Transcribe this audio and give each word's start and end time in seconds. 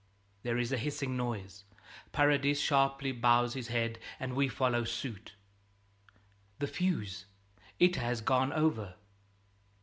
There 0.41 0.57
is 0.57 0.71
a 0.71 0.79
hissing 0.79 1.15
noise. 1.15 1.63
Paradis 2.11 2.59
sharply 2.59 3.11
bows 3.11 3.53
his 3.53 3.67
head 3.67 3.99
and 4.19 4.33
we 4.33 4.47
follow 4.49 4.83
suit. 4.83 5.35
"The 6.57 6.65
fuse! 6.65 7.27
it 7.77 7.97
has 7.97 8.21
gone 8.21 8.51
over." 8.51 8.95